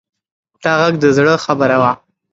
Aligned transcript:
دا 0.63 0.71
غږ 0.79 0.93
د 1.03 1.05
زړه 1.17 1.33
خبره 1.45 1.77
وه. 1.81 1.91